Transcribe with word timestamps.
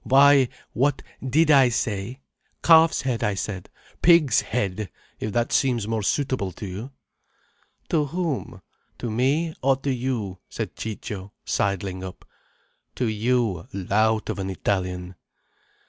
_Why 0.11 0.49
what 0.73 1.03
did 1.23 1.51
I 1.51 1.69
say? 1.69 2.21
Calf's 2.63 3.01
head 3.01 3.21
I 3.23 3.35
said. 3.35 3.69
Pig's 4.01 4.41
head, 4.41 4.89
if 5.19 5.31
that 5.33 5.51
seems 5.53 5.87
more 5.87 6.01
suitable 6.01 6.51
to 6.53 6.65
you." 6.65 6.91
"To 7.89 8.05
whom? 8.05 8.63
To 8.97 9.11
me 9.11 9.53
or 9.61 9.75
to 9.75 9.93
you?" 9.93 10.39
said 10.49 10.75
Ciccio, 10.75 11.33
sidling 11.45 12.03
up. 12.03 12.25
"To 12.95 13.05
you, 13.05 13.67
lout 13.73 14.27
of 14.31 14.39
an 14.39 14.49
Italian." 14.49 15.13